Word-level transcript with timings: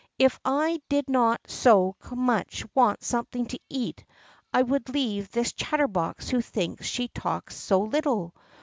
If 0.17 0.39
I 0.43 0.81
did 0.89 1.11
not 1.11 1.41
so 1.45 1.95
much 2.11 2.65
want 2.73 3.03
something 3.03 3.45
to 3.45 3.59
eat, 3.69 4.03
I 4.51 4.63
would 4.63 4.89
leave 4.89 5.29
this 5.29 5.53
chatterbox, 5.53 6.27
who 6.29 6.41
thinks 6.41 6.87
she 6.87 7.09
talks 7.09 7.55
so 7.55 7.81
little. 7.81 8.33